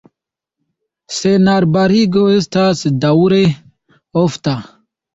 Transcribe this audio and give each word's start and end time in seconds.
Senarbarigo 1.17 2.25
estas 2.39 2.85
daŭre 3.07 3.41
ofta. 4.27 4.61